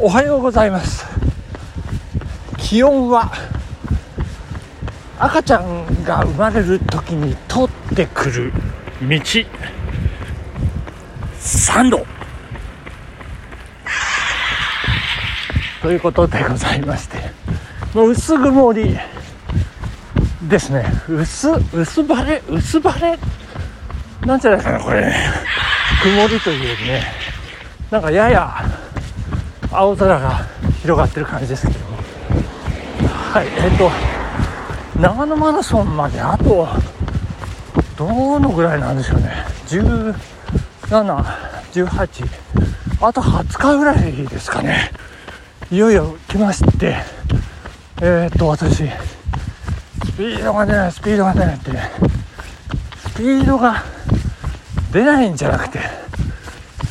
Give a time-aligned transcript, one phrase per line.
[0.00, 1.04] おはようございます。
[2.56, 3.32] 気温は
[5.18, 8.52] 赤ちゃんが生まれる時に通ってくる
[9.02, 9.08] 道。
[11.40, 12.06] 3度
[15.82, 17.18] ということでございまして。
[17.92, 18.96] もう薄曇り
[20.48, 20.86] ですね。
[21.08, 23.18] 薄薄晴れ薄晴れ。
[24.24, 25.12] なんじゃないかなこれ。
[26.04, 27.02] 曇りというよりね。
[27.90, 28.67] なんかやや
[29.70, 30.46] 青空が
[30.82, 31.78] 広がってる感じですけど
[33.32, 33.90] はいえっ、と
[34.98, 36.66] 長野マラソンまであと
[37.96, 39.44] どのぐらいなんでしょうね。
[39.66, 42.26] 1718
[43.00, 44.90] あと20日ぐらいですかね。
[45.70, 46.96] いよいよ来まして
[48.00, 48.82] えっ、と私ス
[50.16, 51.72] ピードが出ないスピードが出ないって
[53.10, 53.82] スピードが
[54.92, 55.80] 出ないんじゃなくて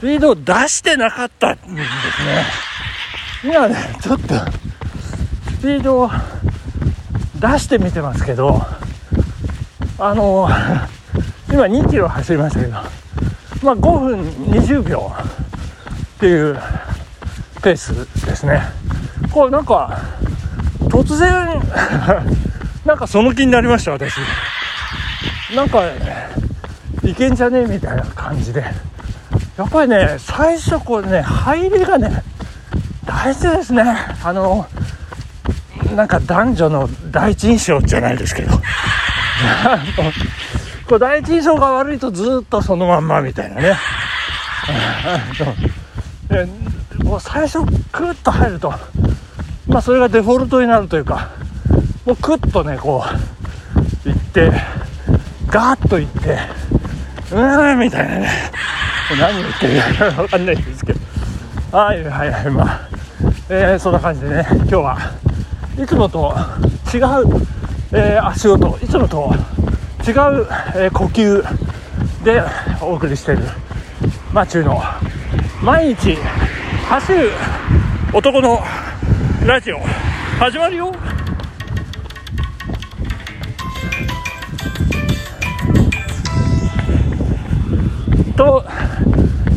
[0.00, 1.84] ピードを出してなかったんですね。
[3.44, 6.10] 今ねちょっとスピードを
[7.38, 8.60] 出してみてますけど
[9.98, 10.48] あの
[11.50, 14.20] 今2キロ走りましたけどまあ5分
[14.52, 15.12] 20秒
[16.16, 16.58] っていう
[17.62, 18.62] ペースですね。
[19.32, 20.00] これなんか
[20.88, 21.30] 突然
[22.84, 24.14] なんかその気になりました私。
[25.54, 25.82] なんか
[27.04, 27.60] いけんじゃね？
[27.62, 28.64] えみたいな感じで。
[29.60, 32.22] やっぱりね最初こうね入りがね
[33.04, 33.84] 大事ですね。
[34.24, 34.66] あの
[35.94, 38.52] なんか男女の第一印象じゃないですけど。
[40.88, 43.76] こう第一印象が悪いとずっとそのまんまみたいなね。
[47.04, 47.58] もう最初
[47.92, 48.72] クッと入ると
[49.66, 51.28] まあそれがデフォルトになるというか
[52.06, 53.04] もうクッとねこ
[54.06, 54.50] う行って
[55.48, 56.38] ガーッと行って
[57.30, 58.30] うーんみたいなね。
[59.16, 61.00] 何言ってるか分かんないですけど
[61.72, 62.88] はいはいはいまあ、
[63.48, 64.98] えー、そんな感じでね今日は
[65.78, 66.34] いつもと
[66.92, 67.02] 違う、
[67.92, 69.32] えー、足音いつもと
[70.06, 70.46] 違う、
[70.76, 72.42] えー、呼吸で
[72.80, 73.42] お送りしている
[74.32, 74.80] マチューの
[75.62, 76.16] 毎日
[76.88, 77.30] 走る
[78.12, 78.58] 男の
[79.46, 79.78] ラジオ
[80.38, 81.19] 始まるよ。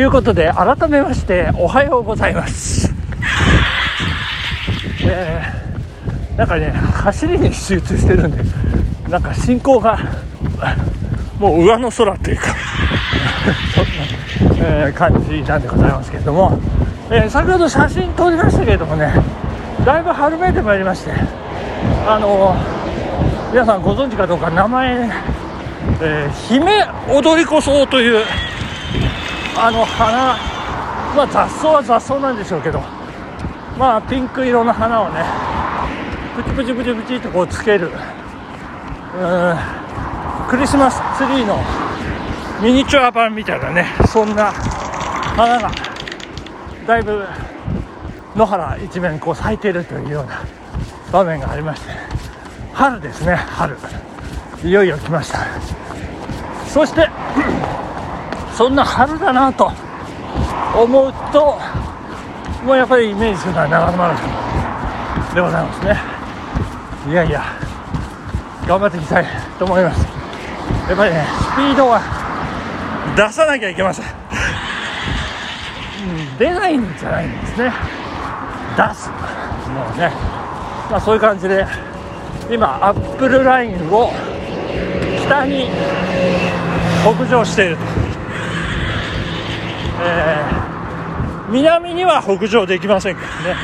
[0.00, 2.92] いうことで改めましておはようございます、
[5.04, 8.42] えー、なんかね走りに集中してるんで
[9.08, 9.98] なんか進行が
[11.38, 12.46] もう上の空というか
[14.40, 16.58] そんな、えー、感じなんでございますけれども、
[17.10, 19.12] えー、先ほど写真撮りましたけれどもね
[19.84, 21.12] だいぶ春めいてまいりまして
[22.08, 22.56] あの
[23.52, 25.08] 皆さんご存知かどうか名前、
[26.00, 28.24] えー、姫踊りこそうという
[29.56, 30.36] あの花
[31.14, 32.80] まあ雑草は雑草なんでしょうけど
[33.78, 35.24] まあピンク色の花をね
[36.36, 39.56] プチプチプチプチとこうつけるうん
[40.48, 41.58] クリスマスツリーの
[42.62, 45.70] ミニチュア版みたいなねそんな花が
[46.86, 47.24] だいぶ
[48.36, 50.42] 野原一面こう咲いているというような
[51.12, 51.90] 場面がありまして
[52.72, 53.76] 春ですね春。
[54.64, 55.38] いよいよ来ました。
[56.66, 57.08] そして
[58.54, 59.72] そんな春だなと
[60.76, 61.58] 思うと
[62.64, 66.00] もうやっぱりイメージするのは長野マラソンでございますね。
[67.10, 67.42] いやいや
[68.66, 69.26] 頑張っていきたい
[69.58, 70.06] と思います。
[70.88, 72.00] やっぱりねスピードは
[73.16, 74.08] 出さなきゃいけません、う
[76.34, 77.72] ん、出ないんじゃないんですね。
[78.76, 79.10] 出す。
[79.10, 79.14] も
[79.94, 80.12] うね
[80.90, 81.66] まあそういう感じで
[82.50, 84.12] 今アップルラインを
[85.26, 85.68] 北に
[87.02, 88.03] 北上していると。
[90.00, 93.56] えー、南には北上できませんからね、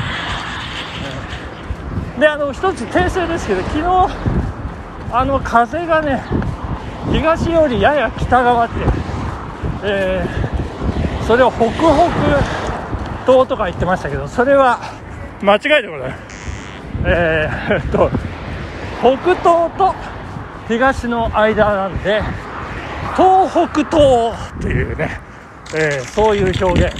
[2.15, 3.85] えー、であの一つ訂正ですけど昨日
[5.13, 6.23] あの風がね
[7.11, 8.75] 東よりやや北側って、
[9.83, 11.81] えー、それを北北
[13.25, 14.79] 東とか言ってましたけどそれは
[15.41, 16.41] 間違いでございます。
[17.03, 18.09] えー、っと
[19.01, 19.95] 北東と
[20.67, 22.21] 東の間なんで
[23.15, 25.30] 東北東というね
[25.73, 26.93] えー、そういう表現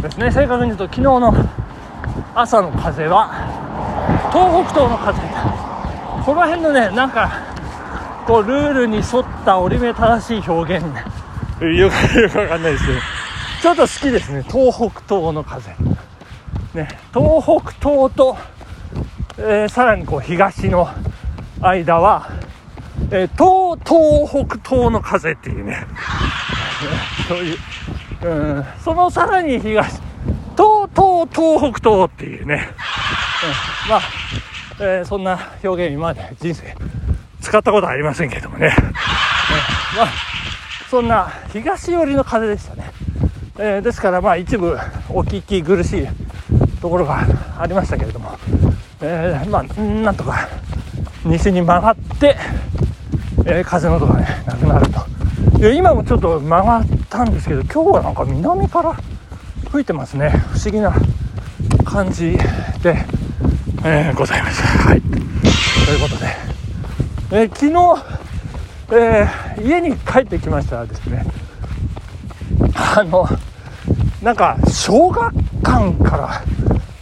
[0.00, 0.30] ですね。
[0.30, 1.34] 正確に言うと昨日の
[2.34, 5.20] 朝の風は東北東の風。
[6.24, 7.30] この辺のねなんか
[8.26, 9.04] こうルールに沿っ
[9.44, 10.86] た折り目正しい表現。
[11.60, 12.98] よくよくわかんないですけど
[13.62, 15.70] ちょっと好きですね東北東の風。
[16.74, 18.36] ね東北東と、
[19.36, 20.88] えー、さらにこう東の
[21.60, 22.30] 間は、
[23.10, 25.86] えー、東東北東の風っていうね。
[27.28, 27.58] そういう、
[28.24, 30.00] うん、そのさらに東
[30.56, 32.68] 東東東北東っていうね、
[33.84, 34.02] うん、まあ、
[34.80, 36.74] えー、そんな表現今まで人生
[37.40, 40.08] 使ったことはありませんけどもね、うん、まあ
[40.88, 42.90] そんな東寄りの風でしたね、
[43.58, 44.78] えー、ですからまあ一部
[45.08, 46.06] お聞き苦しい
[46.80, 47.24] ところが
[47.58, 48.38] ありましたけれども、
[49.00, 50.48] えー、まあなんとか
[51.24, 52.36] 西に曲がって、
[53.46, 55.11] えー、風の音がねなくなると。
[55.62, 58.96] いや今もちょっと曲がったんですけど今日はなんか南から
[59.70, 60.30] 吹いてますね。
[60.52, 60.92] 不思議な
[61.84, 62.32] 感じ
[62.82, 62.96] で、
[63.84, 64.60] えー、ございます。
[64.60, 65.00] はい。
[65.00, 65.06] と
[65.92, 66.26] いうことで、
[67.30, 71.24] えー、昨日、えー、家に帰ってきましたらですね。
[72.74, 73.28] あの
[74.20, 75.32] なんか小学
[75.62, 76.42] 館から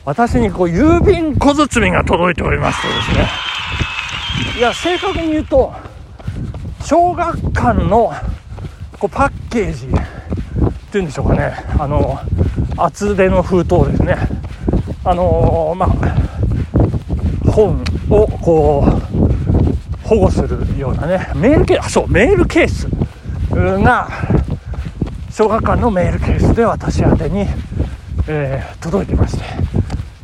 [0.05, 3.13] 私にこう郵便小包が届いておりましてです
[4.55, 4.59] ね。
[4.59, 5.73] いや正確に言うと
[6.85, 8.13] 小学館の
[9.01, 9.91] こうパッケージっ
[10.93, 11.55] ていうんでしょうかね。
[11.79, 12.21] あの
[12.77, 14.15] 厚手の封筒ですね。
[15.03, 15.91] あのまあ
[17.51, 21.31] 本をこう保護するようなね。
[21.35, 22.89] メールケースそうメールケース
[23.83, 24.11] が
[25.31, 27.47] 小学館のメールケースで私宛に、
[28.29, 29.45] えー、届いてまして、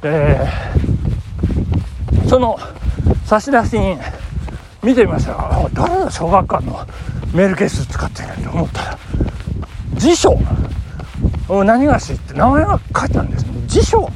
[0.02, 2.58] えー、その
[3.24, 3.98] 差出人
[4.82, 6.86] 見てみましたら誰だ小学館の。
[7.36, 8.98] メールケース使ってるんと思ったら。
[9.96, 10.38] 辞書。
[11.48, 13.46] 何がしって名前が書いてあるんです。
[13.66, 14.08] 辞書。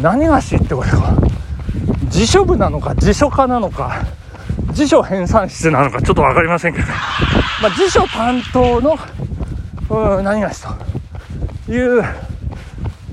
[0.00, 1.20] 何がしってこれは
[2.08, 4.06] 辞書部なのか辞書科なのか。
[4.72, 6.86] 辞書編纂室なのかちょっと分かりませんけど、
[7.62, 8.96] まあ、辞書担当の
[9.90, 10.68] うん何がしと。
[11.70, 12.02] いう、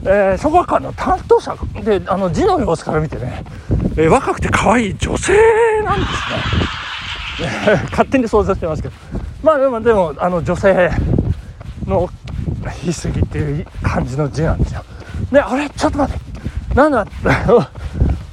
[0.05, 3.43] えー、小学館の担当者であの字の様子から見てね、
[3.97, 5.33] えー、若くて可愛い女性
[5.83, 7.45] なんですね。
[7.91, 9.24] 勝手に想像してますけど。
[9.45, 10.89] まあでもでもあの女性
[11.85, 12.09] の
[12.81, 14.83] 筆跡っていう感じの字なんですよ
[15.31, 17.11] であれちょっと待ってなんだって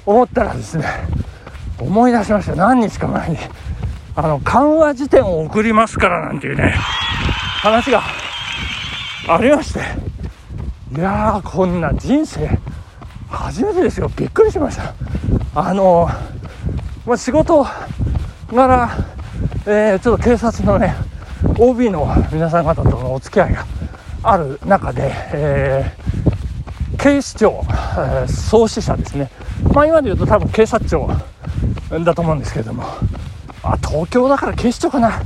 [0.06, 0.86] 思ったらですね
[1.78, 3.36] 思い出しました何日か前に
[4.16, 8.02] あの緩和辞典を送りますからなんていうね話が
[9.28, 9.80] ありまして
[10.96, 12.58] いやーこんな人生
[13.28, 14.94] 初めてですよびっくりしました
[15.54, 16.08] あの
[17.04, 17.66] まあ、仕事
[18.50, 18.90] 柄、
[19.64, 20.94] えー、ちょっと警察のね
[21.58, 23.64] OB の皆さん方とのお付き合いが
[24.24, 29.30] ある中で、えー、警視庁、えー、創始者ですね、
[29.72, 31.08] まあ、今で言うと多分警察庁
[32.04, 32.82] だと思うんですけれども、
[33.62, 35.22] あ、東京だから警視庁かな、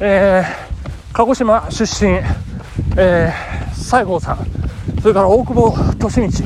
[0.00, 2.12] えー、鹿児島出身、
[2.98, 4.38] えー、西郷さん、
[5.00, 6.44] それから大久保利通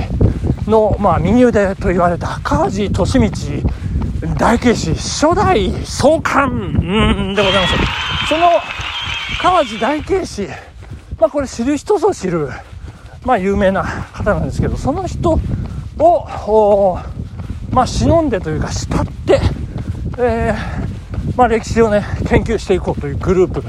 [0.70, 3.04] の、まあ、右腕と言われた川地利道
[4.42, 6.82] 大警視初代総監。
[7.36, 8.28] でございます。
[8.28, 8.48] その
[9.40, 10.48] 川地大警視
[11.20, 12.48] まあ、これ知る人ぞ知る、
[13.24, 15.38] まあ、有名な方なんですけどその人
[15.96, 16.98] を、
[17.70, 19.40] まあ、忍んでというか慕って、
[20.18, 23.62] えー、まあ、歴史をね研究していこうというグループ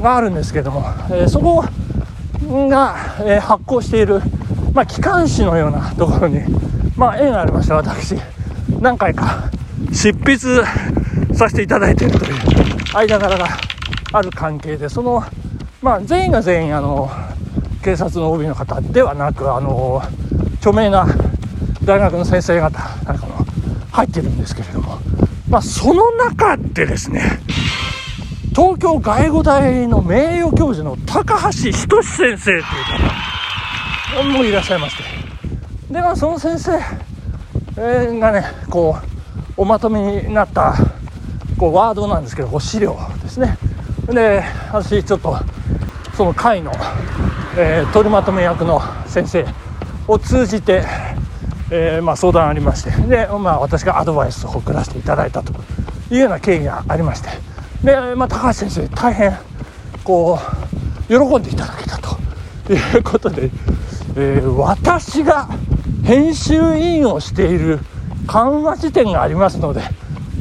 [0.00, 0.80] があるんですけども、
[1.10, 4.22] えー、そこが、えー、発行している、
[4.72, 6.40] まあ、機関誌のようなところに、
[6.96, 8.14] まあ、縁がありまして私
[8.80, 9.50] 何回か
[9.92, 10.64] 執筆
[11.34, 12.34] させていただいているという
[12.92, 13.46] 間柄が
[14.12, 15.22] ある関係でその
[15.82, 17.08] まあ、全員が全員あの
[17.84, 20.02] 警察の OB の方ではなくあの
[20.56, 21.06] 著名な
[21.84, 23.44] 大学の先生方なんかも
[23.92, 24.98] 入ってるんですけれども、
[25.48, 27.22] まあ、その中でですね
[28.50, 32.62] 東京外語大の名誉教授の高橋仁先生という
[34.16, 35.04] 方もいらっしゃいまして
[35.92, 39.15] で、まあ、その先生がねこう
[39.56, 40.74] おまとめになった
[41.58, 43.56] こうワードなんですけどこう資料ですね。
[44.06, 45.36] で私ちょっと
[46.16, 46.72] その会の、
[47.58, 49.46] えー、取りまとめ役の先生
[50.08, 50.84] を通じて、
[51.70, 55.52] えー、まあ、相談ありましてで、まあ、私がアドバイスを送らせていただいたと
[56.10, 57.28] いうような経緯がありまして
[57.82, 59.36] で、まあ、高橋先生大変
[60.04, 62.16] こう喜んでいただけたと
[62.72, 63.50] いうことで、
[64.16, 65.48] えー、私が
[66.04, 67.80] 編集委員をしている
[68.26, 69.82] 緩和辞典がありますので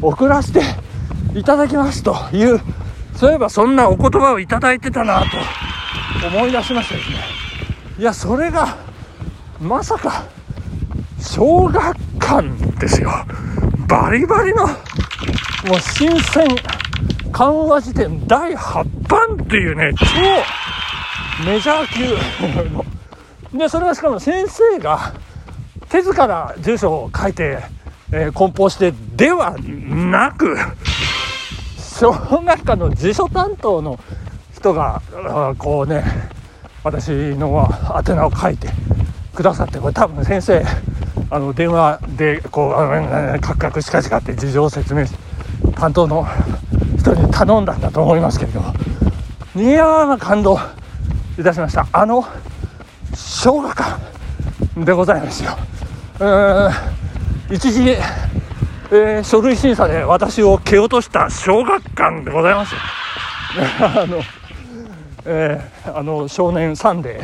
[0.02, 0.62] 送らせて
[1.34, 2.60] いただきますという
[3.16, 7.18] そういえばそんなお言葉をいただいてたなと思い出しましたですね。
[7.98, 8.78] いやそれが
[9.62, 10.26] まさか
[11.20, 12.48] 小学館
[12.80, 13.12] ですよ。
[13.88, 14.74] バリバリのも
[15.78, 16.48] う新鮮
[17.32, 20.06] 緩和辞典第8版っていうね超
[21.46, 21.88] メジャー
[23.52, 25.14] 級でそれはしかも先生が
[25.90, 27.60] 手ずから住所を書いて、
[28.18, 30.56] え、梱包してではなく
[31.78, 34.00] 小学館の辞書担当の
[34.56, 35.02] 人が
[35.58, 36.02] こうね
[36.84, 37.70] 私の
[38.08, 38.70] 宛名を書いて
[39.36, 40.64] くださってこれ多分先生
[41.30, 45.14] あの電話でこうカクカクしかしかって事情を説明し
[45.76, 46.26] 担当の
[46.98, 48.74] 人に頼んだんだと思いますけれども
[49.58, 50.58] いやー感動
[51.38, 51.86] いたしました。
[51.92, 52.26] あの
[53.14, 54.00] 小学館
[54.86, 55.52] でございますよ。
[56.20, 57.05] うん。
[57.52, 62.76] 一時、えー書類審査で私を蹴落とした小学館でございます。
[63.80, 64.22] あの、
[65.26, 67.24] えーあの少年サンデ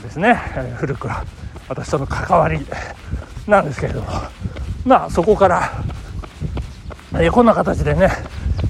[0.00, 1.24] ーですね、えー古くは
[1.68, 2.64] 私との関わり
[3.46, 4.08] なんですけれども。
[4.84, 5.70] まあそこから、
[7.14, 8.10] えーこんな形でね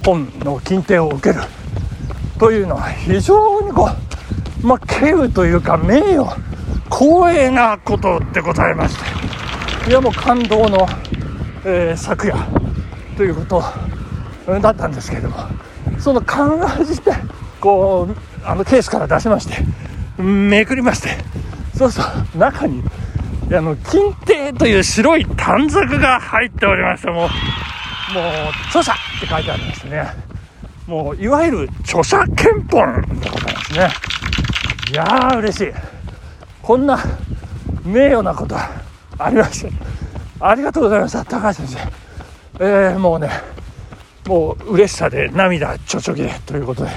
[0.05, 1.43] 本の金定を受ける。
[2.37, 3.89] というのは非常にこ
[4.63, 6.35] うまあ稀有というか名誉
[6.91, 9.06] 光栄なことでございまして。
[9.87, 10.85] いやもう感動の、
[11.65, 12.35] えー昨夜
[13.15, 13.63] ということ
[14.61, 15.37] だったんですけれども
[15.99, 17.11] その勘がじて
[17.59, 18.15] こう
[18.45, 21.09] あのケースから出しましてめくりまして
[21.75, 22.01] そうそ
[22.35, 22.83] う中に
[23.51, 27.29] あの金亭という白い短冊が入っておりましてもうもう
[28.67, 30.05] 著者って書いてありましてね
[30.85, 33.89] もういわゆる著者憲本でございますね。
[34.89, 35.73] いやー嬉しい。
[36.61, 36.97] こんな
[37.83, 38.55] 名誉なこと
[39.19, 39.65] ありまし
[40.39, 40.49] た。
[40.49, 42.07] ありがとうございました高橋先生。
[42.59, 43.29] えー、もうね
[44.27, 46.91] もう嬉しさで涙ちょちょぎれということで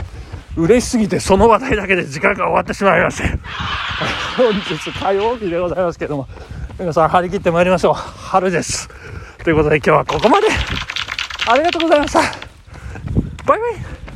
[0.56, 3.28] 嬉しすぎてその話題だけで時間が終わってしまいまして。
[4.36, 6.28] 本日火曜日でございますけども
[6.78, 7.94] 皆さん張り切ってまいりましょう。
[7.94, 8.88] 春です。
[9.44, 10.48] ということで今日はここまで。
[11.48, 12.20] ありがとうございました。
[12.20, 14.09] バイバイ。